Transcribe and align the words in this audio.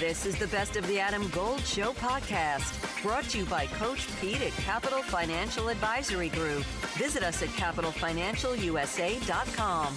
This 0.00 0.24
is 0.24 0.38
the 0.38 0.46
Best 0.46 0.76
of 0.76 0.86
the 0.86 0.98
Adam 0.98 1.28
Gold 1.28 1.60
Show 1.60 1.92
podcast, 1.92 3.02
brought 3.02 3.24
to 3.24 3.36
you 3.36 3.44
by 3.44 3.66
Coach 3.66 4.08
Pete 4.18 4.40
at 4.40 4.52
Capital 4.52 5.02
Financial 5.02 5.68
Advisory 5.68 6.30
Group. 6.30 6.62
Visit 6.96 7.22
us 7.22 7.42
at 7.42 7.50
capitalfinancialusa.com. 7.50 9.94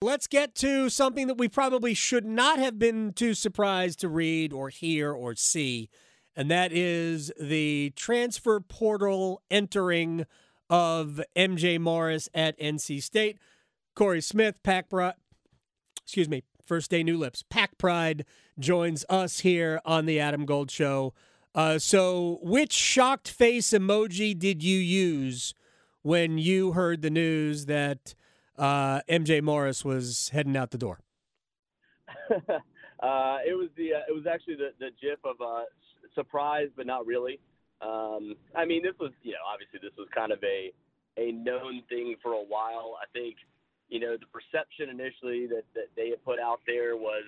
Let's 0.00 0.28
get 0.28 0.54
to 0.54 0.88
something 0.90 1.26
that 1.26 1.38
we 1.38 1.48
probably 1.48 1.92
should 1.92 2.24
not 2.24 2.60
have 2.60 2.78
been 2.78 3.14
too 3.14 3.34
surprised 3.34 3.98
to 3.98 4.08
read 4.08 4.52
or 4.52 4.68
hear 4.68 5.12
or 5.12 5.34
see, 5.34 5.90
and 6.36 6.48
that 6.52 6.72
is 6.72 7.32
the 7.40 7.92
transfer 7.96 8.60
portal 8.60 9.42
entering 9.50 10.24
of 10.70 11.20
MJ 11.34 11.80
Morris 11.80 12.28
at 12.32 12.56
NC 12.60 13.02
State. 13.02 13.38
Cory 13.96 14.20
Smith, 14.20 14.62
Pack 14.62 14.86
excuse 16.04 16.28
me, 16.28 16.44
First 16.64 16.90
Day 16.90 17.02
New 17.02 17.18
Lips, 17.18 17.44
Pack 17.48 17.76
Pride 17.78 18.24
joins 18.58 19.04
us 19.08 19.40
here 19.40 19.80
on 19.84 20.06
the 20.06 20.18
Adam 20.18 20.46
Gold 20.46 20.70
Show. 20.70 21.12
Uh, 21.54 21.78
so, 21.78 22.38
which 22.42 22.72
shocked 22.72 23.28
face 23.28 23.70
emoji 23.70 24.36
did 24.36 24.62
you 24.62 24.78
use 24.78 25.54
when 26.02 26.38
you 26.38 26.72
heard 26.72 27.02
the 27.02 27.10
news 27.10 27.66
that 27.66 28.14
uh, 28.58 29.00
MJ 29.08 29.42
Morris 29.42 29.84
was 29.84 30.30
heading 30.30 30.56
out 30.56 30.70
the 30.70 30.78
door? 30.78 31.00
uh, 32.30 33.38
it 33.46 33.56
was 33.56 33.68
the 33.76 33.94
uh, 33.94 34.00
it 34.08 34.14
was 34.14 34.26
actually 34.26 34.56
the 34.56 34.70
the 34.80 34.90
gif 35.00 35.18
of 35.24 35.36
uh, 35.40 35.64
surprise, 36.14 36.68
but 36.76 36.86
not 36.86 37.06
really. 37.06 37.38
Um, 37.80 38.34
I 38.54 38.64
mean, 38.64 38.82
this 38.82 38.94
was 38.98 39.12
you 39.22 39.32
know 39.32 39.44
obviously 39.52 39.80
this 39.82 39.96
was 39.98 40.08
kind 40.14 40.32
of 40.32 40.42
a 40.42 40.72
a 41.16 41.32
known 41.32 41.82
thing 41.88 42.16
for 42.22 42.32
a 42.32 42.42
while. 42.42 42.96
I 43.00 43.06
think 43.12 43.36
you 43.88 44.00
know, 44.00 44.16
the 44.16 44.26
perception 44.32 44.88
initially 44.88 45.46
that, 45.46 45.64
that 45.74 45.92
they 45.96 46.10
had 46.10 46.24
put 46.24 46.40
out 46.40 46.60
there 46.66 46.96
was, 46.96 47.24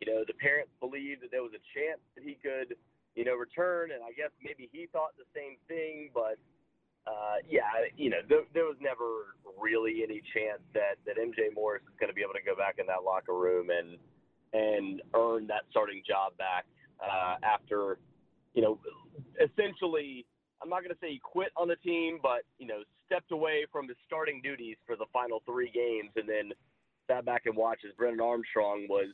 you 0.00 0.10
know, 0.10 0.24
the 0.26 0.34
parents 0.34 0.72
believed 0.80 1.22
that 1.22 1.30
there 1.30 1.42
was 1.42 1.52
a 1.52 1.62
chance 1.76 2.00
that 2.16 2.24
he 2.24 2.38
could, 2.40 2.76
you 3.14 3.24
know, 3.24 3.36
return. 3.36 3.92
And 3.92 4.02
I 4.02 4.12
guess 4.12 4.32
maybe 4.42 4.68
he 4.72 4.88
thought 4.92 5.12
the 5.18 5.28
same 5.36 5.60
thing. 5.68 6.10
But, 6.14 6.40
uh, 7.06 7.44
yeah, 7.48 7.68
you 7.96 8.08
know, 8.08 8.24
there, 8.28 8.48
there 8.54 8.64
was 8.64 8.76
never 8.80 9.36
really 9.60 10.02
any 10.02 10.22
chance 10.32 10.64
that, 10.72 10.96
that 11.04 11.20
MJ 11.20 11.52
Morris 11.54 11.82
is 11.84 11.96
going 12.00 12.08
to 12.08 12.16
be 12.16 12.22
able 12.22 12.34
to 12.34 12.44
go 12.44 12.56
back 12.56 12.76
in 12.78 12.86
that 12.86 13.04
locker 13.04 13.36
room 13.36 13.68
and, 13.68 14.00
and 14.52 15.02
earn 15.14 15.46
that 15.46 15.68
starting 15.70 16.02
job 16.08 16.32
back 16.38 16.64
uh, 16.98 17.36
after, 17.44 17.98
you 18.54 18.62
know, 18.62 18.78
essentially– 19.36 20.24
I'm 20.62 20.68
not 20.68 20.82
going 20.82 20.94
to 20.94 21.00
say 21.00 21.10
he 21.12 21.20
quit 21.22 21.50
on 21.56 21.68
the 21.68 21.76
team, 21.76 22.18
but 22.22 22.42
you 22.58 22.66
know, 22.66 22.82
stepped 23.06 23.32
away 23.32 23.66
from 23.72 23.88
his 23.88 23.96
starting 24.06 24.40
duties 24.42 24.76
for 24.86 24.96
the 24.96 25.06
final 25.12 25.42
three 25.46 25.70
games, 25.70 26.10
and 26.16 26.28
then 26.28 26.52
sat 27.08 27.24
back 27.24 27.46
and 27.46 27.56
watched 27.56 27.84
as 27.84 27.92
Brennan 27.96 28.20
Armstrong 28.20 28.86
was, 28.88 29.08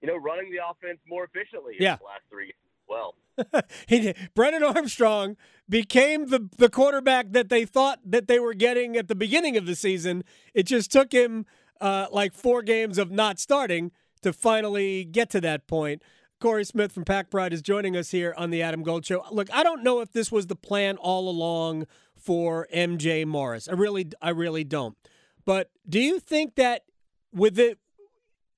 you 0.00 0.08
know, 0.08 0.16
running 0.16 0.50
the 0.50 0.58
offense 0.68 0.98
more 1.08 1.24
efficiently 1.24 1.74
yeah. 1.78 1.94
in 1.94 1.98
the 2.00 2.04
last 2.04 2.22
three 2.30 2.46
games. 2.46 2.56
Well, 2.88 3.14
he, 3.86 4.14
Brennan 4.34 4.62
Armstrong 4.62 5.36
became 5.68 6.28
the 6.28 6.48
the 6.56 6.68
quarterback 6.68 7.32
that 7.32 7.48
they 7.48 7.64
thought 7.64 8.00
that 8.04 8.28
they 8.28 8.38
were 8.38 8.54
getting 8.54 8.96
at 8.96 9.08
the 9.08 9.14
beginning 9.14 9.56
of 9.56 9.66
the 9.66 9.74
season. 9.74 10.24
It 10.54 10.64
just 10.64 10.90
took 10.92 11.12
him 11.12 11.46
uh, 11.80 12.06
like 12.10 12.32
four 12.32 12.62
games 12.62 12.98
of 12.98 13.10
not 13.10 13.38
starting 13.38 13.92
to 14.22 14.32
finally 14.32 15.04
get 15.04 15.30
to 15.30 15.40
that 15.40 15.66
point. 15.66 16.02
Cory 16.38 16.64
Smith 16.64 16.92
from 16.92 17.04
Pack 17.04 17.30
Pride 17.30 17.54
is 17.54 17.62
joining 17.62 17.96
us 17.96 18.10
here 18.10 18.34
on 18.36 18.50
the 18.50 18.60
Adam 18.60 18.82
Gold 18.82 19.06
Show. 19.06 19.24
Look, 19.30 19.52
I 19.54 19.62
don't 19.62 19.82
know 19.82 20.00
if 20.00 20.12
this 20.12 20.30
was 20.30 20.48
the 20.48 20.56
plan 20.56 20.98
all 20.98 21.30
along 21.30 21.86
for 22.14 22.68
MJ 22.74 23.24
Morris. 23.24 23.68
I 23.68 23.72
really, 23.72 24.08
I 24.20 24.30
really 24.30 24.62
don't. 24.62 24.96
But 25.46 25.70
do 25.88 25.98
you 25.98 26.20
think 26.20 26.56
that 26.56 26.82
with 27.32 27.58
it, 27.58 27.78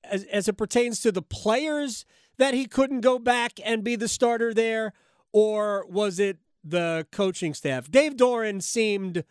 as, 0.02 0.24
as 0.24 0.48
it 0.48 0.54
pertains 0.54 1.00
to 1.00 1.12
the 1.12 1.22
players, 1.22 2.04
that 2.38 2.52
he 2.52 2.66
couldn't 2.66 3.00
go 3.00 3.18
back 3.18 3.60
and 3.64 3.84
be 3.84 3.94
the 3.94 4.08
starter 4.08 4.52
there, 4.52 4.92
or 5.32 5.86
was 5.88 6.18
it 6.18 6.38
the 6.64 7.06
coaching 7.12 7.54
staff? 7.54 7.88
Dave 7.88 8.16
Doeren 8.16 8.60
seemed, 8.60 9.22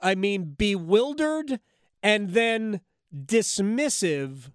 I 0.00 0.14
mean, 0.14 0.54
bewildered 0.58 1.58
and 2.02 2.30
then 2.30 2.82
dismissive 3.14 4.50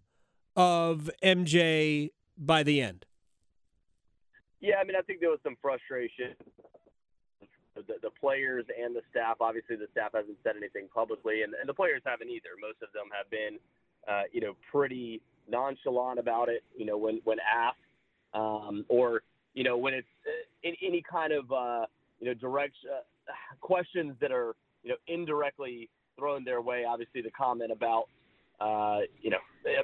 of 0.56 1.10
MJ 1.24 2.12
by 2.38 2.62
the 2.62 2.80
end. 2.82 3.07
Yeah, 4.62 4.76
I 4.82 4.84
mean, 4.84 4.96
I 4.98 5.02
think 5.02 5.20
there 5.20 5.30
was 5.30 5.40
some 5.44 5.56
frustration. 5.62 6.34
The, 7.76 8.02
the 8.02 8.10
players 8.20 8.66
and 8.74 8.96
the 8.96 9.02
staff. 9.12 9.38
Obviously, 9.40 9.76
the 9.76 9.86
staff 9.92 10.12
hasn't 10.16 10.38
said 10.44 10.54
anything 10.58 10.88
publicly, 10.94 11.44
and, 11.44 11.54
and 11.54 11.70
the 11.70 11.74
players 11.74 12.02
haven't 12.06 12.30
either. 12.30 12.58
Most 12.60 12.82
of 12.82 12.92
them 12.92 13.06
have 13.16 13.30
been, 13.30 13.60
uh, 14.10 14.24
you 14.32 14.42
know, 14.42 14.56
pretty 14.72 15.22
nonchalant 15.48 16.18
about 16.18 16.50
it. 16.50 16.64
You 16.76 16.86
know, 16.86 16.98
when 16.98 17.22
when 17.24 17.38
asked, 17.40 17.78
um, 18.34 18.84
or 18.90 19.22
you 19.54 19.64
know, 19.64 19.78
when 19.78 19.94
it's 19.94 20.08
uh, 20.26 20.68
in 20.68 20.74
any 20.82 21.04
kind 21.04 21.32
of 21.32 21.52
uh, 21.52 21.86
you 22.20 22.26
know 22.26 22.34
direct 22.34 22.74
uh, 22.92 23.02
questions 23.62 24.16
that 24.22 24.32
are 24.32 24.56
you 24.82 24.90
know 24.90 24.98
indirectly 25.08 25.88
thrown 26.18 26.44
their 26.44 26.64
way. 26.64 26.84
Obviously, 26.84 27.22
the 27.22 27.30
comment 27.30 27.72
about 27.72 28.08
uh, 28.60 29.00
you 29.22 29.30
know, 29.30 29.38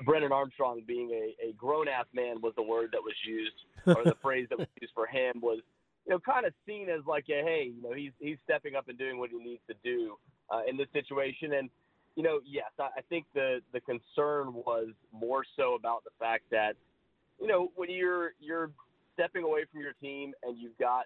Brennan 0.06 0.31
Armstrong 0.31 0.81
being 0.88 1.12
a, 1.12 1.50
a 1.50 1.53
grown 1.53 1.88
ass 1.88 2.06
man 2.13 2.41
was 2.41 2.53
the 2.56 2.63
word 2.63 2.89
that 2.91 3.01
was 3.01 3.13
used, 3.25 3.53
or 3.85 4.03
the 4.03 4.16
phrase 4.21 4.47
that 4.49 4.59
was 4.59 4.67
used 4.81 4.94
for 4.94 5.07
him 5.07 5.39
was, 5.41 5.59
you 6.05 6.13
know, 6.13 6.19
kind 6.19 6.45
of 6.45 6.53
seen 6.66 6.89
as 6.89 7.01
like, 7.07 7.25
a, 7.29 7.41
hey, 7.44 7.71
you 7.75 7.81
know, 7.81 7.94
he's 7.94 8.11
he's 8.19 8.38
stepping 8.44 8.75
up 8.75 8.89
and 8.89 8.97
doing 8.97 9.17
what 9.17 9.29
he 9.29 9.38
needs 9.38 9.61
to 9.67 9.75
do 9.83 10.16
uh, 10.49 10.61
in 10.67 10.77
this 10.77 10.88
situation. 10.94 11.53
And, 11.53 11.69
you 12.16 12.23
know, 12.23 12.39
yes, 12.45 12.71
I, 12.79 12.89
I 12.97 13.01
think 13.09 13.25
the 13.33 13.61
the 13.71 13.79
concern 13.81 14.53
was 14.53 14.89
more 15.11 15.44
so 15.55 15.75
about 15.75 16.03
the 16.03 16.11
fact 16.19 16.44
that, 16.51 16.75
you 17.39 17.47
know, 17.47 17.71
when 17.75 17.89
you're 17.89 18.33
you're 18.39 18.71
stepping 19.13 19.44
away 19.44 19.66
from 19.71 19.81
your 19.81 19.94
team 19.94 20.33
and 20.44 20.57
you've 20.57 20.77
got 20.77 21.05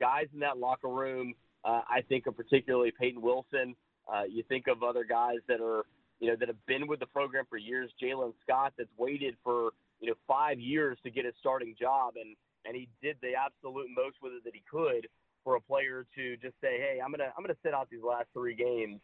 guys 0.00 0.26
in 0.32 0.40
that 0.40 0.58
locker 0.58 0.88
room, 0.88 1.34
uh, 1.64 1.82
I 1.88 2.02
think 2.08 2.26
of 2.26 2.36
particularly 2.36 2.92
Peyton 2.98 3.22
Wilson. 3.22 3.74
Uh, 4.12 4.24
you 4.24 4.42
think 4.48 4.66
of 4.66 4.82
other 4.82 5.04
guys 5.04 5.38
that 5.48 5.60
are 5.62 5.84
you 6.20 6.30
know, 6.30 6.36
that 6.36 6.48
have 6.48 6.66
been 6.66 6.86
with 6.86 7.00
the 7.00 7.06
program 7.06 7.44
for 7.48 7.58
years. 7.58 7.90
Jalen 8.02 8.32
Scott, 8.42 8.72
that's 8.78 8.88
waited 8.96 9.36
for 9.42 9.72
you 10.00 10.08
know 10.08 10.14
five 10.26 10.58
years 10.58 10.98
to 11.04 11.10
get 11.10 11.24
his 11.24 11.34
starting 11.40 11.74
job, 11.78 12.14
and 12.16 12.36
and 12.64 12.76
he 12.76 12.88
did 13.02 13.16
the 13.22 13.32
absolute 13.34 13.88
most 13.94 14.16
with 14.22 14.32
it 14.32 14.44
that 14.44 14.54
he 14.54 14.62
could 14.70 15.08
for 15.44 15.56
a 15.56 15.60
player 15.60 16.06
to 16.14 16.36
just 16.38 16.54
say, 16.60 16.78
hey, 16.78 16.98
I'm 17.04 17.10
gonna 17.10 17.32
I'm 17.36 17.44
gonna 17.44 17.56
sit 17.62 17.74
out 17.74 17.88
these 17.90 18.02
last 18.02 18.26
three 18.32 18.54
games. 18.54 19.00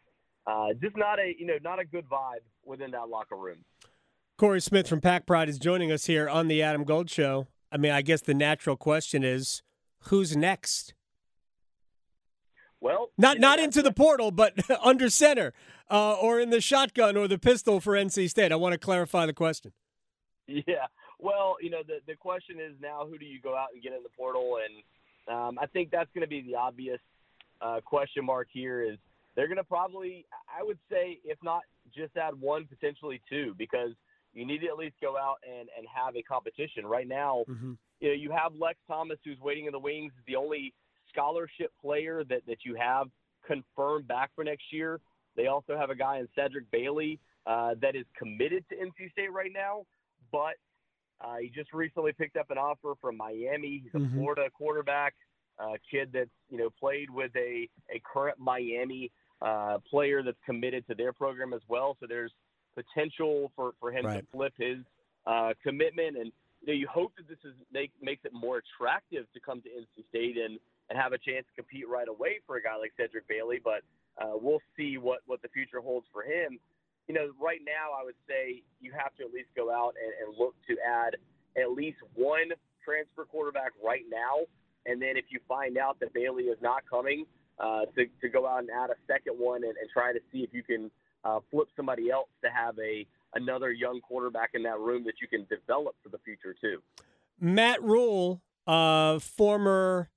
Uh, 0.47 0.69
just 0.81 0.97
not 0.97 1.19
a 1.19 1.33
you 1.37 1.45
know 1.45 1.57
not 1.63 1.79
a 1.79 1.85
good 1.85 2.09
vibe 2.09 2.43
within 2.65 2.91
that 2.91 3.09
locker 3.09 3.35
room. 3.35 3.63
Cory 4.37 4.59
Smith 4.59 4.87
from 4.87 5.01
Pack 5.01 5.27
Pride 5.27 5.49
is 5.49 5.59
joining 5.59 5.91
us 5.91 6.05
here 6.05 6.27
on 6.27 6.47
the 6.47 6.63
Adam 6.63 6.83
Gold 6.83 7.09
Show. 7.09 7.47
I 7.71 7.77
mean, 7.77 7.91
I 7.91 8.01
guess 8.01 8.21
the 8.21 8.33
natural 8.33 8.75
question 8.75 9.23
is, 9.23 9.61
who's 10.05 10.35
next? 10.35 10.95
Well, 12.79 13.11
not 13.19 13.39
not 13.39 13.59
into 13.59 13.83
the 13.83 13.91
portal, 13.91 14.31
but 14.31 14.55
under 14.83 15.11
center, 15.11 15.53
uh, 15.91 16.13
or 16.13 16.39
in 16.39 16.49
the 16.49 16.59
shotgun 16.59 17.15
or 17.15 17.27
the 17.27 17.37
pistol 17.37 17.79
for 17.79 17.93
NC 17.93 18.29
State. 18.31 18.51
I 18.51 18.55
want 18.55 18.73
to 18.73 18.79
clarify 18.79 19.27
the 19.27 19.33
question. 19.33 19.73
Yeah, 20.47 20.87
well, 21.19 21.57
you 21.61 21.69
know, 21.69 21.81
the 21.85 21.99
the 22.07 22.15
question 22.15 22.57
is 22.59 22.73
now, 22.81 23.05
who 23.05 23.17
do 23.17 23.25
you 23.25 23.39
go 23.39 23.55
out 23.55 23.69
and 23.73 23.81
get 23.81 23.93
in 23.93 24.03
the 24.03 24.09
portal? 24.17 24.57
And 24.57 25.33
um, 25.33 25.59
I 25.61 25.67
think 25.67 25.91
that's 25.91 26.09
going 26.13 26.23
to 26.23 26.29
be 26.29 26.41
the 26.41 26.55
obvious 26.55 26.99
uh, 27.61 27.79
question 27.85 28.25
mark 28.25 28.47
here. 28.51 28.81
Is 28.81 28.97
they're 29.35 29.47
going 29.47 29.57
to 29.57 29.63
probably, 29.63 30.25
I 30.49 30.63
would 30.63 30.79
say, 30.89 31.19
if 31.23 31.37
not 31.43 31.61
just 31.95 32.17
add 32.17 32.39
one, 32.39 32.65
potentially 32.65 33.21
two, 33.29 33.55
because 33.57 33.91
you 34.33 34.45
need 34.45 34.59
to 34.59 34.67
at 34.67 34.77
least 34.77 34.95
go 35.01 35.17
out 35.17 35.37
and 35.47 35.69
and 35.77 35.85
have 35.93 36.15
a 36.15 36.23
competition. 36.23 36.85
Right 36.85 37.07
now, 37.07 37.45
mm-hmm. 37.47 37.73
you 37.99 38.07
know, 38.07 38.13
you 38.13 38.31
have 38.31 38.53
Lex 38.59 38.79
Thomas 38.87 39.17
who's 39.23 39.39
waiting 39.39 39.65
in 39.65 39.71
the 39.71 39.79
wings, 39.79 40.11
the 40.27 40.35
only 40.35 40.73
scholarship 41.11 41.71
player 41.81 42.23
that, 42.29 42.41
that 42.47 42.59
you 42.63 42.75
have 42.75 43.07
confirmed 43.45 44.07
back 44.07 44.31
for 44.35 44.43
next 44.43 44.63
year. 44.71 44.99
They 45.35 45.47
also 45.47 45.77
have 45.77 45.89
a 45.89 45.95
guy 45.95 46.19
in 46.19 46.27
Cedric 46.35 46.69
Bailey 46.71 47.19
uh, 47.45 47.75
that 47.81 47.95
is 47.95 48.05
committed 48.17 48.63
to 48.69 48.75
NC 48.75 49.11
State 49.11 49.31
right 49.31 49.51
now, 49.53 49.85
but 50.31 50.55
uh, 51.21 51.37
he 51.37 51.49
just 51.49 51.71
recently 51.73 52.13
picked 52.13 52.37
up 52.37 52.49
an 52.49 52.57
offer 52.57 52.93
from 52.99 53.17
Miami. 53.17 53.81
He's 53.83 53.93
a 53.93 53.97
mm-hmm. 53.97 54.17
Florida 54.17 54.49
quarterback, 54.51 55.13
uh, 55.59 55.73
kid 55.89 56.09
that's 56.13 56.29
you 56.49 56.57
know 56.57 56.69
played 56.79 57.09
with 57.09 57.31
a 57.35 57.69
a 57.93 58.01
current 58.11 58.39
Miami 58.39 59.11
uh, 59.41 59.77
player 59.89 60.23
that's 60.23 60.37
committed 60.45 60.85
to 60.87 60.95
their 60.95 61.13
program 61.13 61.53
as 61.53 61.61
well. 61.67 61.97
So 61.99 62.05
there's 62.07 62.31
potential 62.75 63.51
for 63.55 63.73
for 63.79 63.91
him 63.91 64.05
right. 64.05 64.21
to 64.21 64.27
flip 64.31 64.53
his 64.57 64.77
uh, 65.27 65.53
commitment, 65.63 66.17
and 66.17 66.31
you 66.61 66.67
know 66.67 66.73
you 66.73 66.87
hope 66.87 67.13
that 67.17 67.27
this 67.27 67.39
is 67.43 67.53
make 67.71 67.91
makes 68.01 68.25
it 68.25 68.31
more 68.33 68.61
attractive 68.61 69.25
to 69.33 69.39
come 69.39 69.61
to 69.61 69.69
NC 69.69 70.07
State 70.09 70.37
and 70.37 70.59
and 70.89 70.99
have 70.99 71.13
a 71.13 71.17
chance 71.17 71.45
to 71.47 71.61
compete 71.61 71.87
right 71.87 72.07
away 72.07 72.39
for 72.45 72.57
a 72.57 72.61
guy 72.61 72.75
like 72.77 72.91
Cedric 72.97 73.27
Bailey. 73.27 73.59
But 73.63 73.81
uh, 74.21 74.33
we'll 74.33 74.61
see 74.75 74.97
what, 74.97 75.19
what 75.25 75.41
the 75.41 75.47
future 75.49 75.79
holds 75.79 76.05
for 76.11 76.23
him. 76.23 76.59
You 77.11 77.19
know, 77.19 77.31
right 77.41 77.59
now, 77.65 77.91
I 77.99 78.05
would 78.05 78.15
say 78.25 78.63
you 78.79 78.93
have 78.93 79.13
to 79.17 79.25
at 79.25 79.33
least 79.33 79.49
go 79.53 79.69
out 79.69 79.95
and, 80.01 80.29
and 80.29 80.39
look 80.39 80.55
to 80.69 80.77
add 80.79 81.17
at 81.61 81.69
least 81.73 81.97
one 82.15 82.51
transfer 82.85 83.25
quarterback 83.25 83.71
right 83.83 84.05
now. 84.09 84.47
And 84.85 85.01
then 85.01 85.17
if 85.17 85.25
you 85.29 85.41
find 85.45 85.77
out 85.77 85.99
that 85.99 86.13
Bailey 86.13 86.43
is 86.43 86.57
not 86.61 86.83
coming, 86.89 87.25
uh, 87.59 87.81
to, 87.97 88.05
to 88.21 88.29
go 88.29 88.47
out 88.47 88.59
and 88.59 88.69
add 88.69 88.91
a 88.91 88.95
second 89.07 89.33
one 89.33 89.65
and, 89.65 89.75
and 89.75 89.89
try 89.91 90.13
to 90.13 90.19
see 90.31 90.37
if 90.37 90.53
you 90.53 90.63
can 90.63 90.89
uh, 91.25 91.41
flip 91.51 91.67
somebody 91.75 92.09
else 92.09 92.29
to 92.45 92.49
have 92.49 92.79
a 92.79 93.05
another 93.33 93.73
young 93.73 93.99
quarterback 93.99 94.51
in 94.53 94.63
that 94.63 94.79
room 94.79 95.03
that 95.03 95.15
you 95.21 95.27
can 95.27 95.45
develop 95.49 95.95
for 96.01 96.07
the 96.07 96.19
future 96.19 96.55
too. 96.61 96.81
Matt 97.41 97.83
Rhule, 97.83 98.41
uh, 98.65 99.19
former 99.19 100.09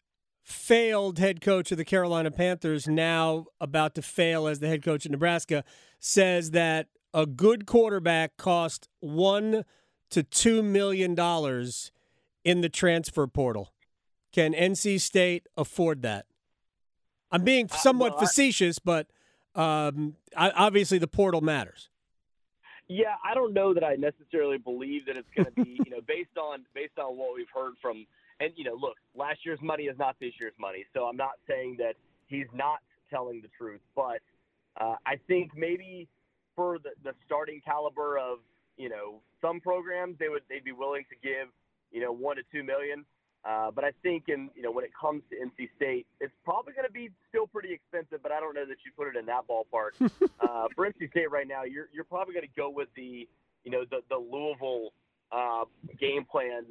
failed 0.45 1.19
head 1.19 1.41
coach 1.41 1.73
of 1.73 1.79
the 1.79 1.85
Carolina 1.85 2.31
Panthers, 2.31 2.87
now 2.87 3.47
about 3.61 3.95
to 3.97 4.03
fail 4.03 4.47
as 4.47 4.61
the 4.61 4.69
head 4.69 4.83
coach 4.83 5.05
of 5.07 5.11
Nebraska, 5.11 5.65
says 5.99 6.53
that 6.53 6.89
a 7.13 7.27
good 7.27 7.67
quarterback 7.67 8.37
cost 8.37 8.89
one 9.01 9.65
to 10.11 10.23
two 10.23 10.63
million 10.63 11.15
dollars 11.15 11.91
in 12.45 12.61
the 12.61 12.69
transfer 12.69 13.27
portal. 13.27 13.73
Can 14.33 14.53
NC 14.53 15.01
State 15.01 15.47
afford 15.57 16.03
that? 16.03 16.27
I'm 17.31 17.43
being 17.43 17.69
uh, 17.71 17.77
somewhat 17.77 18.13
uh, 18.13 18.17
no, 18.17 18.21
facetious, 18.21 18.79
but 18.79 19.07
um, 19.55 20.17
obviously 20.37 20.99
the 20.99 21.09
portal 21.09 21.41
matters. 21.41 21.89
Yeah, 22.87 23.15
I 23.25 23.33
don't 23.35 23.55
know 23.55 23.73
that 23.73 23.83
I 23.83 23.95
necessarily 23.95 24.59
believe 24.59 25.07
that 25.07 25.17
it's 25.17 25.29
going 25.35 25.47
to 25.47 25.65
be, 25.65 25.81
you 25.85 25.91
know, 25.91 26.01
based 26.07 26.37
on 26.37 26.65
based 26.75 26.99
on 26.99 27.17
what 27.17 27.35
we've 27.35 27.47
heard 27.55 27.75
from, 27.81 28.07
and 28.41 28.53
you 28.57 28.65
know, 28.65 28.75
look, 28.75 28.97
last 29.15 29.41
year's 29.45 29.61
money 29.63 29.85
is 29.85 29.99
not 29.99 30.17
this 30.21 30.33
year's 30.41 30.55
money, 30.59 30.85
so 30.95 31.05
I'm 31.05 31.17
not 31.17 31.35
saying 31.49 31.77
that 31.79 31.95
he's 32.27 32.47
not 32.55 32.79
telling 33.11 33.41
the 33.43 33.49
truth, 33.57 33.81
but 33.95 34.21
uh, 34.81 34.97
I 35.07 35.19
think 35.29 35.53
maybe 35.57 36.09
for 36.57 36.79
the, 36.79 36.91
the 37.03 37.13
starting 37.27 37.61
caliber 37.65 38.19
of, 38.19 38.39
you 38.77 38.89
know, 38.89 39.21
some 39.41 39.61
programs, 39.61 40.17
they 40.19 40.29
would 40.29 40.43
they'd 40.49 40.65
be 40.65 40.73
willing 40.73 41.05
to 41.11 41.17
give, 41.23 41.49
you 41.93 42.01
know, 42.01 42.13
one 42.13 42.37
to 42.37 42.43
two 42.53 42.65
million. 42.65 43.05
Uh, 43.45 43.71
but 43.71 43.85
I 43.85 43.91
think 44.03 44.25
in 44.29 44.49
you 44.57 44.63
know 44.63 44.71
when 44.71 44.85
it 44.85 44.91
comes 44.99 45.23
to 45.29 45.37
NC 45.37 45.69
State, 45.77 46.07
it's 46.19 46.33
probably 46.45 46.73
going 46.73 46.87
to 46.87 46.93
be 46.93 47.11
still 47.29 47.47
pretty 47.47 47.75
expensive. 47.75 48.23
But 48.23 48.33
I 48.33 48.41
don't 48.41 48.55
know 48.55 48.65
that 48.65 48.79
you 48.87 48.93
put 48.97 49.07
it 49.07 49.19
in 49.19 49.27
that 49.27 49.43
ballpark. 49.47 50.01
uh, 50.41 50.69
for 50.75 50.89
NC 50.89 51.11
State 51.11 51.31
right 51.31 51.47
now, 51.47 51.65
you're 51.65 51.89
you're 51.93 52.05
probably 52.05 52.33
going 52.33 52.47
to 52.47 52.57
go 52.57 52.71
with 52.71 52.89
the 52.97 53.29
you 53.65 53.71
know 53.71 53.85
the 53.91 54.01
the 54.09 54.17
Louisville 54.17 54.95
uh, 55.31 55.65
game 56.01 56.25
plan 56.25 56.65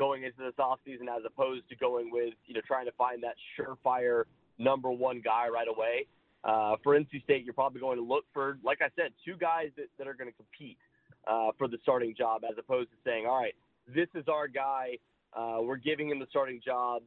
going 0.00 0.24
into 0.24 0.38
this 0.38 0.54
offseason 0.58 1.02
as 1.14 1.22
opposed 1.26 1.68
to 1.68 1.76
going 1.76 2.10
with 2.10 2.34
you 2.46 2.54
know 2.54 2.60
trying 2.66 2.86
to 2.86 2.92
find 2.92 3.22
that 3.22 3.36
surefire 3.54 4.24
number 4.58 4.90
one 4.90 5.20
guy 5.22 5.46
right 5.48 5.68
away. 5.68 6.06
Uh, 6.42 6.74
for 6.82 6.98
NC 6.98 7.22
State, 7.24 7.44
you're 7.44 7.52
probably 7.52 7.80
going 7.80 7.98
to 7.98 8.02
look 8.02 8.24
for, 8.32 8.56
like 8.64 8.78
I 8.80 8.88
said, 8.96 9.12
two 9.26 9.36
guys 9.36 9.68
that, 9.76 9.88
that 9.98 10.08
are 10.08 10.14
going 10.14 10.30
to 10.30 10.36
compete 10.36 10.78
uh, 11.28 11.50
for 11.58 11.68
the 11.68 11.76
starting 11.82 12.14
job 12.16 12.44
as 12.50 12.56
opposed 12.58 12.88
to 12.88 12.96
saying, 13.04 13.26
all 13.26 13.38
right, 13.38 13.54
this 13.94 14.08
is 14.14 14.24
our 14.26 14.48
guy 14.48 14.96
uh, 15.32 15.58
we're 15.62 15.76
giving 15.76 16.08
him 16.08 16.18
the 16.18 16.26
starting 16.30 16.60
job, 16.64 17.02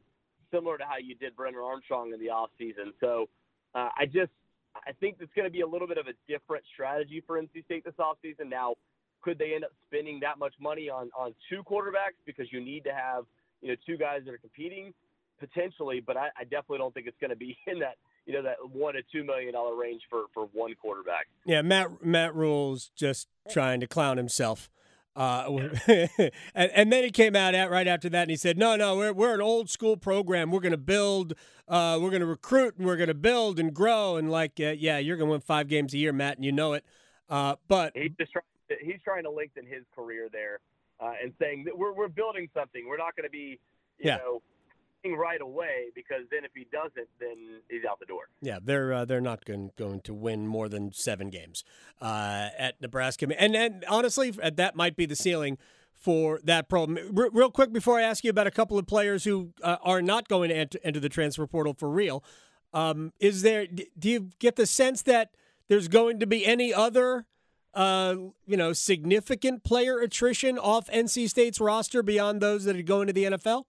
similar 0.52 0.78
to 0.78 0.84
how 0.84 0.96
you 1.02 1.14
did 1.14 1.36
Brennan 1.36 1.60
Armstrong 1.62 2.12
in 2.12 2.20
the 2.20 2.26
offseason. 2.32 2.92
So 3.00 3.28
uh, 3.74 3.88
I 3.96 4.06
just 4.06 4.30
I 4.74 4.92
think 4.98 5.16
it's 5.20 5.32
going 5.34 5.46
to 5.46 5.52
be 5.52 5.60
a 5.60 5.66
little 5.66 5.86
bit 5.86 5.98
of 5.98 6.06
a 6.06 6.14
different 6.26 6.64
strategy 6.72 7.22
for 7.26 7.40
NC 7.40 7.64
State 7.64 7.84
this 7.84 7.94
offseason. 7.98 8.48
Now, 8.48 8.74
could 9.24 9.38
they 9.38 9.54
end 9.54 9.64
up 9.64 9.70
spending 9.88 10.20
that 10.20 10.38
much 10.38 10.52
money 10.60 10.90
on 10.90 11.10
on 11.16 11.34
two 11.48 11.62
quarterbacks 11.62 12.20
because 12.26 12.46
you 12.52 12.60
need 12.60 12.84
to 12.84 12.92
have 12.92 13.24
you 13.62 13.68
know 13.68 13.76
two 13.86 13.96
guys 13.96 14.20
that 14.26 14.34
are 14.34 14.38
competing 14.38 14.92
potentially, 15.40 16.00
but 16.06 16.16
I, 16.16 16.28
I 16.38 16.44
definitely 16.44 16.78
don't 16.78 16.94
think 16.94 17.06
it's 17.06 17.16
going 17.20 17.30
to 17.30 17.36
be 17.36 17.56
in 17.66 17.78
that 17.80 17.96
you 18.26 18.34
know 18.34 18.42
that 18.42 18.56
one 18.72 18.94
to 18.94 19.02
two 19.10 19.24
million 19.24 19.54
dollar 19.54 19.74
range 19.74 20.02
for 20.10 20.24
for 20.34 20.46
one 20.52 20.74
quarterback. 20.80 21.26
Yeah, 21.46 21.62
Matt 21.62 22.04
Matt 22.04 22.34
Rhule's 22.34 22.90
just 22.94 23.28
trying 23.50 23.80
to 23.80 23.86
clown 23.86 24.18
himself. 24.18 24.70
Uh, 25.16 25.68
and, 25.86 26.10
and, 26.54 26.92
then 26.92 27.04
he 27.04 27.10
came 27.12 27.36
out 27.36 27.54
at, 27.54 27.70
right 27.70 27.86
after 27.86 28.08
that 28.08 28.22
and 28.22 28.30
he 28.30 28.36
said, 28.36 28.58
"No, 28.58 28.74
no, 28.74 28.96
we're 28.96 29.12
we're 29.12 29.34
an 29.34 29.40
old 29.40 29.70
school 29.70 29.96
program. 29.96 30.50
We're 30.50 30.60
going 30.60 30.72
to 30.72 30.76
build, 30.76 31.34
uh, 31.68 32.00
we're 32.02 32.10
going 32.10 32.20
to 32.20 32.26
recruit, 32.26 32.76
and 32.78 32.86
we're 32.86 32.96
going 32.96 33.08
to 33.08 33.14
build 33.14 33.60
and 33.60 33.72
grow." 33.72 34.16
And 34.16 34.28
like, 34.28 34.58
uh, 34.58 34.74
yeah, 34.76 34.98
you're 34.98 35.16
going 35.16 35.28
to 35.28 35.32
win 35.32 35.40
five 35.40 35.68
games 35.68 35.94
a 35.94 35.98
year, 35.98 36.12
Matt, 36.12 36.36
and 36.36 36.44
you 36.44 36.50
know 36.50 36.72
it. 36.72 36.84
Uh, 37.30 37.54
but 37.68 37.92
he's 37.94 38.10
just 38.18 38.32
trying, 38.32 38.42
he's 38.80 39.00
trying 39.04 39.24
to 39.24 39.30
lengthen 39.30 39.66
his 39.66 39.84
career 39.94 40.28
there 40.30 40.60
uh, 41.00 41.12
and 41.22 41.32
saying 41.40 41.64
that 41.64 41.76
we're 41.76 41.92
we're 41.92 42.08
building 42.08 42.48
something. 42.54 42.86
We're 42.88 42.96
not 42.96 43.16
going 43.16 43.26
to 43.26 43.30
be, 43.30 43.58
you 43.98 44.10
yeah. 44.10 44.16
know, 44.16 44.42
right 45.12 45.40
away 45.40 45.90
because 45.94 46.22
then 46.30 46.44
if 46.44 46.52
he 46.54 46.66
doesn't, 46.72 47.08
then 47.20 47.60
he's 47.68 47.84
out 47.88 48.00
the 48.00 48.06
door. 48.06 48.24
Yeah, 48.40 48.58
they're 48.62 48.92
uh, 48.92 49.04
they're 49.04 49.20
not 49.20 49.44
going 49.44 49.70
going 49.76 50.00
to 50.02 50.14
win 50.14 50.46
more 50.46 50.68
than 50.68 50.92
seven 50.92 51.30
games 51.30 51.64
uh, 52.00 52.48
at 52.58 52.80
Nebraska, 52.80 53.26
and 53.38 53.54
and 53.54 53.84
honestly, 53.88 54.30
that 54.30 54.76
might 54.76 54.96
be 54.96 55.06
the 55.06 55.16
ceiling 55.16 55.58
for 55.92 56.40
that 56.44 56.68
problem. 56.68 56.98
R- 57.16 57.30
real 57.32 57.50
quick 57.50 57.72
before 57.72 57.98
I 57.98 58.02
ask 58.02 58.24
you 58.24 58.30
about 58.30 58.46
a 58.46 58.50
couple 58.50 58.78
of 58.78 58.86
players 58.86 59.24
who 59.24 59.52
uh, 59.62 59.76
are 59.82 60.02
not 60.02 60.28
going 60.28 60.50
to 60.50 60.56
enter, 60.56 60.78
enter 60.84 61.00
the 61.00 61.08
transfer 61.08 61.46
portal 61.46 61.74
for 61.74 61.88
real, 61.88 62.22
um, 62.72 63.12
is 63.20 63.42
there? 63.42 63.66
Do 63.66 64.10
you 64.10 64.30
get 64.38 64.56
the 64.56 64.66
sense 64.66 65.02
that 65.02 65.30
there's 65.68 65.88
going 65.88 66.20
to 66.20 66.26
be 66.26 66.44
any 66.44 66.72
other? 66.72 67.26
Uh, 67.74 68.16
you 68.46 68.56
know, 68.56 68.72
significant 68.72 69.64
player 69.64 69.98
attrition 69.98 70.58
off 70.58 70.88
NC 70.90 71.28
State's 71.28 71.60
roster 71.60 72.02
beyond 72.02 72.40
those 72.40 72.64
that 72.64 72.76
are 72.76 72.82
going 72.82 73.08
to 73.08 73.12
the 73.12 73.24
NFL? 73.24 73.64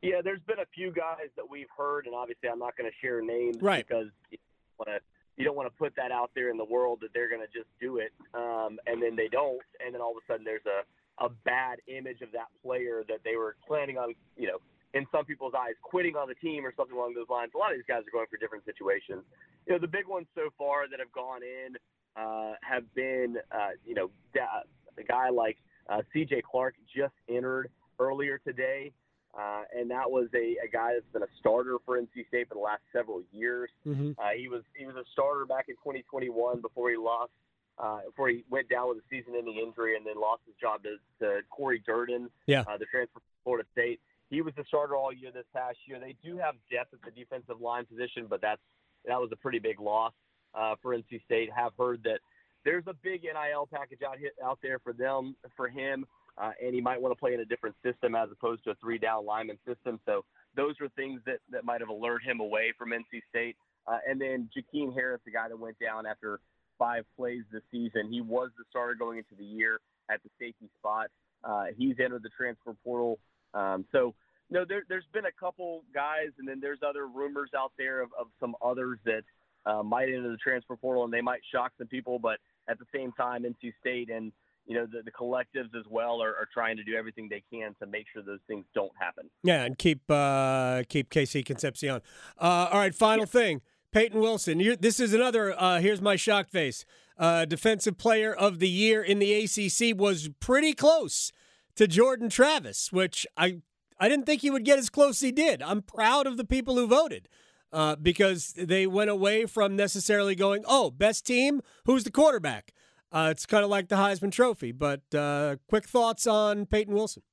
Yeah, 0.00 0.20
there's 0.22 0.42
been 0.46 0.60
a 0.60 0.66
few 0.74 0.92
guys 0.92 1.32
that 1.36 1.48
we've 1.48 1.70
heard, 1.76 2.06
and 2.06 2.14
obviously 2.14 2.48
I'm 2.48 2.58
not 2.58 2.76
going 2.76 2.90
to 2.90 2.96
share 3.00 3.22
names 3.22 3.56
right. 3.60 3.86
because 3.86 4.08
you 4.30 4.38
want 4.78 4.88
to 4.88 5.00
you 5.36 5.44
don't 5.44 5.56
want 5.56 5.66
to 5.66 5.76
put 5.76 5.96
that 5.96 6.12
out 6.12 6.30
there 6.36 6.50
in 6.50 6.56
the 6.56 6.64
world 6.64 7.00
that 7.02 7.08
they're 7.12 7.28
going 7.28 7.40
to 7.40 7.50
just 7.50 7.66
do 7.80 7.96
it, 7.96 8.12
um, 8.34 8.78
and 8.86 9.02
then 9.02 9.16
they 9.16 9.26
don't, 9.26 9.64
and 9.84 9.92
then 9.92 10.00
all 10.00 10.12
of 10.12 10.18
a 10.18 10.32
sudden 10.32 10.44
there's 10.44 10.66
a 10.66 10.84
a 11.18 11.28
bad 11.44 11.78
image 11.86 12.20
of 12.22 12.32
that 12.32 12.48
player 12.62 13.04
that 13.08 13.18
they 13.24 13.36
were 13.36 13.56
planning 13.66 13.98
on, 13.98 14.14
you 14.36 14.48
know, 14.48 14.58
in 14.94 15.06
some 15.10 15.24
people's 15.24 15.54
eyes, 15.54 15.74
quitting 15.82 16.16
on 16.16 16.28
the 16.28 16.34
team 16.34 16.64
or 16.64 16.72
something 16.76 16.96
along 16.96 17.14
those 17.14 17.28
lines. 17.28 17.50
A 17.54 17.58
lot 17.58 17.70
of 17.70 17.78
these 17.78 17.86
guys 17.86 18.02
are 18.06 18.14
going 18.14 18.26
for 18.30 18.36
different 18.36 18.64
situations. 18.64 19.22
You 19.66 19.74
know, 19.74 19.78
the 19.78 19.90
big 19.90 20.06
ones 20.06 20.26
so 20.34 20.50
far 20.58 20.88
that 20.88 20.98
have 21.00 21.10
gone 21.12 21.42
in 21.42 21.74
uh, 22.16 22.52
have 22.62 22.92
been, 22.94 23.36
uh, 23.52 23.70
you 23.86 23.94
know, 23.94 24.10
a 24.36 25.02
guy 25.02 25.30
like 25.30 25.58
uh, 25.88 26.02
C.J. 26.12 26.42
Clark 26.50 26.74
just 26.94 27.14
entered 27.28 27.70
earlier 27.98 28.38
today. 28.38 28.92
Uh, 29.36 29.62
and 29.76 29.90
that 29.90 30.08
was 30.08 30.28
a, 30.34 30.56
a 30.64 30.68
guy 30.72 30.92
that's 30.94 31.12
been 31.12 31.24
a 31.24 31.32
starter 31.40 31.78
for 31.84 32.00
NC 32.00 32.28
State 32.28 32.48
for 32.48 32.54
the 32.54 32.60
last 32.60 32.82
several 32.92 33.20
years. 33.32 33.68
Mm-hmm. 33.84 34.12
Uh, 34.16 34.30
he 34.36 34.46
was 34.46 34.62
he 34.76 34.86
was 34.86 34.94
a 34.94 35.02
starter 35.12 35.44
back 35.44 35.64
in 35.68 35.74
2021 35.74 36.60
before 36.60 36.90
he 36.90 36.96
lost 36.96 37.32
uh, 37.78 37.98
before 38.06 38.28
he 38.28 38.44
went 38.48 38.68
down 38.68 38.88
with 38.88 38.98
a 38.98 39.06
season-ending 39.10 39.56
injury 39.56 39.96
and 39.96 40.06
then 40.06 40.20
lost 40.20 40.42
his 40.46 40.54
job 40.60 40.82
to, 40.84 40.96
to 41.18 41.40
Cory 41.50 41.82
Durden, 41.84 42.30
yeah. 42.46 42.60
uh, 42.60 42.78
the 42.78 42.86
transfer 42.86 43.14
from 43.14 43.22
Florida 43.42 43.68
State. 43.72 44.00
He 44.30 44.40
was 44.40 44.54
the 44.56 44.64
starter 44.68 44.96
all 44.96 45.12
year 45.12 45.30
this 45.32 45.46
past 45.54 45.78
year. 45.86 45.98
They 45.98 46.16
do 46.24 46.38
have 46.38 46.54
depth 46.70 46.94
at 46.94 47.02
the 47.02 47.10
defensive 47.10 47.60
line 47.60 47.86
position, 47.86 48.26
but 48.28 48.40
that's 48.40 48.60
that 49.06 49.20
was 49.20 49.30
a 49.32 49.36
pretty 49.36 49.58
big 49.58 49.80
loss 49.80 50.12
uh, 50.54 50.74
for 50.82 50.96
NC 50.96 51.24
State. 51.24 51.50
Have 51.54 51.72
heard 51.78 52.02
that 52.04 52.20
there's 52.64 52.84
a 52.86 52.94
big 53.02 53.22
NIL 53.22 53.68
package 53.72 54.00
out 54.06 54.16
out 54.44 54.58
there 54.62 54.78
for 54.78 54.92
them 54.92 55.36
for 55.56 55.68
him 55.68 56.06
uh, 56.36 56.50
and 56.62 56.74
he 56.74 56.80
might 56.80 57.00
want 57.00 57.12
to 57.12 57.18
play 57.18 57.34
in 57.34 57.40
a 57.40 57.44
different 57.44 57.76
system 57.84 58.14
as 58.14 58.28
opposed 58.32 58.64
to 58.64 58.70
a 58.70 58.74
three 58.76 58.98
down 58.98 59.24
lineman 59.24 59.58
system. 59.66 60.00
So 60.04 60.24
those 60.56 60.74
are 60.80 60.88
things 60.90 61.20
that, 61.26 61.38
that 61.50 61.64
might 61.64 61.80
have 61.80 61.88
alerted 61.88 62.26
him 62.26 62.40
away 62.40 62.72
from 62.76 62.90
NC 62.90 63.20
State. 63.30 63.56
Uh, 63.86 63.98
and 64.08 64.20
then 64.20 64.48
Jakeen 64.56 64.94
Harris, 64.94 65.20
the 65.24 65.30
guy 65.30 65.48
that 65.48 65.58
went 65.58 65.78
down 65.78 66.06
after 66.06 66.40
five 66.78 67.04
plays 67.16 67.42
this 67.52 67.62
season, 67.70 68.10
he 68.10 68.20
was 68.20 68.50
the 68.58 68.64
starter 68.70 68.94
going 68.94 69.18
into 69.18 69.34
the 69.38 69.44
year 69.44 69.78
at 70.10 70.22
the 70.22 70.30
safety 70.40 70.68
spot. 70.78 71.08
Uh, 71.44 71.66
he's 71.76 71.96
entered 72.02 72.22
the 72.22 72.30
transfer 72.36 72.74
portal. 72.82 73.18
Um, 73.52 73.84
so, 73.92 74.14
you 74.48 74.58
know, 74.58 74.64
there, 74.64 74.82
has 74.90 75.04
been 75.12 75.26
a 75.26 75.32
couple 75.38 75.84
guys, 75.94 76.28
and 76.38 76.48
then 76.48 76.58
there's 76.60 76.80
other 76.86 77.06
rumors 77.06 77.50
out 77.56 77.72
there 77.78 78.02
of, 78.02 78.10
of 78.18 78.26
some 78.40 78.56
others 78.62 78.98
that 79.04 79.22
uh, 79.66 79.82
might 79.82 80.08
enter 80.08 80.30
the 80.30 80.36
transfer 80.36 80.76
portal, 80.76 81.04
and 81.04 81.12
they 81.12 81.20
might 81.20 81.40
shock 81.52 81.72
some 81.78 81.86
people. 81.86 82.18
But 82.18 82.38
at 82.68 82.78
the 82.78 82.86
same 82.94 83.12
time, 83.12 83.44
NC 83.44 83.72
State 83.80 84.10
and 84.10 84.32
you 84.66 84.74
know 84.74 84.86
the, 84.86 85.02
the 85.02 85.10
collectives 85.10 85.78
as 85.78 85.84
well 85.90 86.22
are, 86.22 86.34
are, 86.36 86.48
trying 86.52 86.76
to 86.76 86.84
do 86.84 86.94
everything 86.94 87.28
they 87.28 87.42
can 87.52 87.74
to 87.80 87.86
make 87.86 88.06
sure 88.12 88.22
those 88.22 88.40
things 88.46 88.64
don't 88.74 88.92
happen. 88.98 89.28
Yeah, 89.42 89.64
and 89.64 89.76
keep 89.76 90.02
uh, 90.10 90.82
keep 90.88 91.10
KC 91.10 91.44
Concepcion. 91.44 92.00
Uh, 92.38 92.68
all 92.70 92.78
right, 92.78 92.94
final 92.94 93.20
yeah. 93.20 93.26
thing, 93.26 93.62
Peyton 93.92 94.20
Wilson. 94.20 94.60
You, 94.60 94.76
this 94.76 95.00
is 95.00 95.12
another. 95.12 95.54
Uh, 95.60 95.80
here's 95.80 96.00
my 96.00 96.16
shock 96.16 96.48
face. 96.48 96.84
Uh, 97.16 97.44
defensive 97.44 97.96
Player 97.96 98.34
of 98.34 98.58
the 98.58 98.68
Year 98.68 99.02
in 99.02 99.18
the 99.18 99.32
ACC 99.34 99.96
was 99.96 100.30
pretty 100.40 100.72
close 100.72 101.30
to 101.76 101.86
Jordan 101.86 102.28
Travis, 102.28 102.92
which 102.92 103.26
I 103.36 103.58
I 103.98 104.08
didn't 104.08 104.26
think 104.26 104.42
he 104.42 104.50
would 104.50 104.64
get 104.64 104.78
as 104.78 104.90
close 104.90 105.16
as 105.16 105.20
he 105.20 105.32
did. 105.32 105.62
I'm 105.62 105.82
proud 105.82 106.26
of 106.26 106.36
the 106.36 106.44
people 106.44 106.76
who 106.76 106.86
voted. 106.86 107.28
Uh, 107.74 107.96
because 107.96 108.52
they 108.52 108.86
went 108.86 109.10
away 109.10 109.46
from 109.46 109.74
necessarily 109.74 110.36
going, 110.36 110.64
oh, 110.68 110.92
best 110.92 111.26
team, 111.26 111.60
who's 111.86 112.04
the 112.04 112.10
quarterback? 112.10 112.72
Uh, 113.10 113.30
it's 113.32 113.46
kind 113.46 113.64
of 113.64 113.70
like 113.70 113.88
the 113.88 113.96
Heisman 113.96 114.30
Trophy. 114.30 114.70
But 114.70 115.02
uh, 115.12 115.56
quick 115.68 115.84
thoughts 115.84 116.24
on 116.24 116.66
Peyton 116.66 116.94
Wilson. 116.94 117.24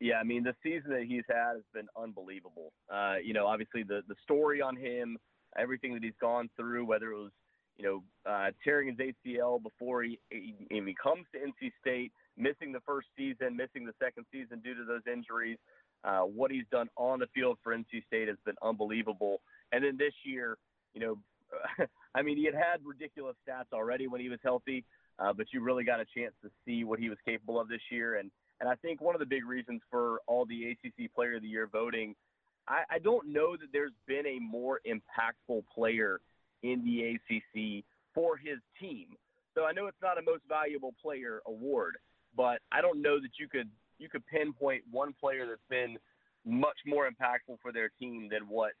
Yeah, 0.00 0.16
I 0.16 0.24
mean 0.24 0.42
the 0.42 0.54
season 0.62 0.90
that 0.90 1.04
he's 1.08 1.22
had 1.28 1.54
has 1.54 1.62
been 1.72 1.86
unbelievable. 1.96 2.72
Uh, 2.92 3.14
you 3.22 3.32
know, 3.32 3.46
obviously 3.46 3.84
the 3.84 4.02
the 4.08 4.16
story 4.22 4.60
on 4.60 4.76
him, 4.76 5.16
everything 5.56 5.94
that 5.94 6.02
he's 6.02 6.18
gone 6.20 6.50
through, 6.56 6.84
whether 6.84 7.12
it 7.12 7.16
was 7.16 7.30
you 7.76 7.84
know 7.84 8.30
uh, 8.30 8.50
tearing 8.62 8.88
his 8.88 8.98
ACL 8.98 9.62
before 9.62 10.02
he, 10.02 10.18
he, 10.30 10.54
he 10.68 10.94
comes 11.00 11.24
to 11.32 11.38
NC 11.38 11.70
State, 11.80 12.12
missing 12.36 12.72
the 12.72 12.80
first 12.80 13.08
season, 13.16 13.56
missing 13.56 13.86
the 13.86 13.94
second 14.02 14.26
season 14.32 14.60
due 14.62 14.74
to 14.74 14.84
those 14.84 15.02
injuries. 15.10 15.58
Uh, 16.04 16.20
what 16.20 16.50
he's 16.50 16.66
done 16.70 16.88
on 16.96 17.18
the 17.18 17.26
field 17.34 17.58
for 17.62 17.74
NC 17.74 18.04
State 18.06 18.28
has 18.28 18.36
been 18.44 18.56
unbelievable. 18.62 19.40
And 19.72 19.82
then 19.82 19.96
this 19.96 20.12
year, 20.24 20.58
you 20.92 21.00
know, 21.00 21.86
I 22.14 22.22
mean, 22.22 22.36
he 22.36 22.44
had 22.44 22.54
had 22.54 22.84
ridiculous 22.84 23.36
stats 23.48 23.72
already 23.72 24.06
when 24.06 24.20
he 24.20 24.28
was 24.28 24.38
healthy, 24.42 24.84
uh, 25.18 25.32
but 25.32 25.46
you 25.52 25.62
really 25.62 25.84
got 25.84 26.00
a 26.00 26.04
chance 26.16 26.34
to 26.42 26.50
see 26.64 26.84
what 26.84 26.98
he 26.98 27.08
was 27.08 27.18
capable 27.24 27.58
of 27.60 27.68
this 27.68 27.80
year. 27.90 28.16
And 28.16 28.30
and 28.60 28.68
I 28.68 28.76
think 28.76 29.00
one 29.00 29.14
of 29.14 29.18
the 29.18 29.26
big 29.26 29.44
reasons 29.44 29.82
for 29.90 30.20
all 30.26 30.46
the 30.46 30.70
ACC 30.70 31.12
Player 31.14 31.36
of 31.36 31.42
the 31.42 31.48
Year 31.48 31.68
voting, 31.70 32.14
I, 32.68 32.82
I 32.90 32.98
don't 32.98 33.28
know 33.28 33.56
that 33.56 33.66
there's 33.72 33.92
been 34.06 34.26
a 34.26 34.38
more 34.38 34.80
impactful 34.86 35.64
player 35.74 36.20
in 36.62 36.84
the 36.84 37.14
ACC 37.14 37.84
for 38.14 38.36
his 38.36 38.58
team. 38.80 39.08
So 39.54 39.64
I 39.64 39.72
know 39.72 39.86
it's 39.86 40.00
not 40.02 40.18
a 40.18 40.22
most 40.22 40.42
valuable 40.48 40.94
player 41.02 41.40
award, 41.46 41.96
but 42.36 42.60
I 42.72 42.80
don't 42.80 43.02
know 43.02 43.20
that 43.20 43.32
you 43.38 43.48
could 43.48 43.68
you 43.98 44.08
could 44.08 44.26
pinpoint 44.26 44.82
one 44.90 45.14
player 45.20 45.46
that's 45.46 45.60
been 45.68 45.96
much 46.44 46.76
more 46.86 47.08
impactful 47.08 47.58
for 47.62 47.72
their 47.72 47.90
team 47.98 48.28
than 48.30 48.42
what 48.48 48.72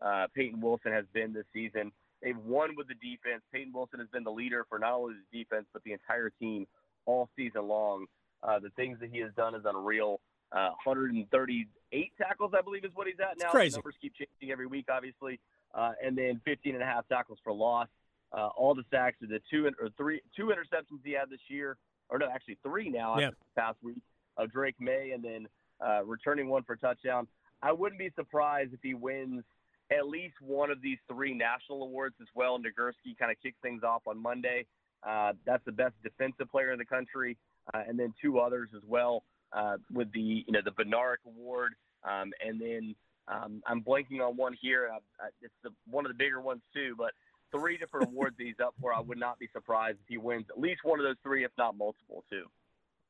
uh, 0.00 0.26
Peyton 0.34 0.60
Wilson 0.60 0.92
has 0.92 1.04
been 1.12 1.32
this 1.32 1.46
season. 1.52 1.92
They've 2.22 2.36
won 2.36 2.74
with 2.76 2.88
the 2.88 2.94
defense. 2.94 3.42
Peyton 3.52 3.72
Wilson 3.72 4.00
has 4.00 4.08
been 4.08 4.24
the 4.24 4.32
leader 4.32 4.66
for 4.68 4.78
not 4.78 4.92
only 4.92 5.14
the 5.32 5.38
defense 5.38 5.66
but 5.72 5.82
the 5.84 5.92
entire 5.92 6.30
team 6.30 6.66
all 7.06 7.28
season 7.36 7.66
long. 7.66 8.06
Uh, 8.42 8.58
the 8.58 8.70
things 8.70 8.98
that 9.00 9.10
he 9.10 9.18
has 9.18 9.32
done 9.36 9.54
is 9.54 9.62
unreal. 9.64 10.20
Uh, 10.52 10.70
138 10.84 12.12
tackles, 12.16 12.52
I 12.56 12.62
believe, 12.62 12.84
is 12.84 12.90
what 12.94 13.06
he's 13.06 13.16
at 13.20 13.38
now. 13.38 13.50
crazy. 13.50 13.72
The 13.72 13.78
numbers 13.78 13.96
keep 14.00 14.14
changing 14.14 14.52
every 14.52 14.66
week, 14.66 14.86
obviously. 14.90 15.40
Uh, 15.74 15.92
and 16.02 16.16
then 16.16 16.40
15 16.44 16.74
and 16.74 16.82
a 16.82 16.86
half 16.86 17.06
tackles 17.08 17.38
for 17.42 17.52
loss. 17.52 17.88
Uh, 18.32 18.48
all 18.56 18.74
the 18.74 18.84
sacks 18.90 19.16
the 19.20 19.40
two 19.50 19.66
or 19.66 19.88
three 19.96 20.20
two 20.36 20.46
interceptions 20.46 21.00
he 21.02 21.12
had 21.12 21.30
this 21.30 21.40
year, 21.48 21.78
or 22.10 22.18
no, 22.18 22.28
actually 22.30 22.58
three 22.62 22.90
now 22.90 23.18
yeah. 23.18 23.28
after 23.28 23.38
the 23.54 23.60
past 23.60 23.78
week 23.82 24.02
of 24.38 24.50
Drake 24.52 24.76
Maye 24.80 25.12
and 25.14 25.22
then 25.22 25.48
uh, 25.84 26.04
returning 26.04 26.48
one 26.48 26.62
for 26.62 26.76
touchdown. 26.76 27.26
I 27.62 27.72
wouldn't 27.72 27.98
be 27.98 28.10
surprised 28.16 28.72
if 28.72 28.80
he 28.82 28.94
wins 28.94 29.44
at 29.90 30.06
least 30.06 30.34
one 30.40 30.70
of 30.70 30.80
these 30.80 30.98
three 31.10 31.34
national 31.34 31.82
awards 31.82 32.14
as 32.20 32.28
well. 32.34 32.54
And 32.54 32.64
Nagurski 32.64 33.18
kind 33.18 33.30
of 33.30 33.36
kicks 33.42 33.56
things 33.62 33.82
off 33.82 34.02
on 34.06 34.20
Monday. 34.20 34.66
Uh, 35.06 35.32
that's 35.44 35.64
the 35.64 35.72
best 35.72 35.94
defensive 36.02 36.50
player 36.50 36.72
in 36.72 36.78
the 36.78 36.84
country, 36.84 37.36
uh, 37.72 37.82
and 37.86 37.98
then 37.98 38.12
two 38.20 38.40
others 38.40 38.70
as 38.74 38.82
well 38.86 39.22
uh, 39.52 39.76
with 39.92 40.12
the 40.12 40.44
you 40.46 40.52
know 40.52 40.60
the 40.64 40.72
Bednarik 40.72 41.24
Award, 41.26 41.74
um, 42.04 42.32
and 42.44 42.60
then 42.60 42.94
um, 43.28 43.62
I'm 43.66 43.82
blanking 43.82 44.20
on 44.20 44.36
one 44.36 44.56
here. 44.60 44.90
Uh, 44.92 44.96
uh, 45.24 45.28
it's 45.40 45.54
the, 45.62 45.70
one 45.88 46.04
of 46.04 46.10
the 46.10 46.18
bigger 46.18 46.40
ones 46.40 46.62
too, 46.74 46.94
but 46.98 47.12
three 47.52 47.76
different 47.76 48.08
awards 48.12 48.36
he's 48.38 48.60
up 48.62 48.74
for. 48.80 48.92
I 48.92 49.00
would 49.00 49.18
not 49.18 49.38
be 49.38 49.48
surprised 49.52 49.98
if 50.02 50.08
he 50.08 50.18
wins 50.18 50.46
at 50.50 50.58
least 50.58 50.80
one 50.82 50.98
of 50.98 51.04
those 51.04 51.16
three, 51.22 51.44
if 51.44 51.52
not 51.56 51.76
multiple 51.76 52.24
too. 52.28 52.46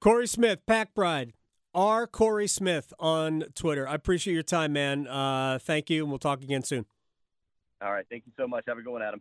Cory 0.01 0.27
Smith, 0.27 0.61
Pack 0.67 0.95
Pride. 0.95 1.33
R. 1.75 2.07
Cory 2.07 2.49
Smith 2.49 2.93
on 2.99 3.45
Twitter. 3.55 3.87
I 3.87 3.95
appreciate 3.95 4.35
your 4.35 4.43
time, 4.43 4.73
man. 4.73 5.07
Uh, 5.07 5.59
thank 5.61 5.91
you, 5.91 6.03
and 6.03 6.11
we'll 6.11 6.19
talk 6.19 6.43
again 6.43 6.63
soon. 6.63 6.87
All 7.83 7.93
right. 7.93 8.07
Thank 8.11 8.25
you 8.27 8.33
so 8.37 8.49
much. 8.49 8.65
Have 8.67 8.79
a 8.79 8.83
good 8.83 8.91
one, 8.91 9.03
Adam. 9.03 9.21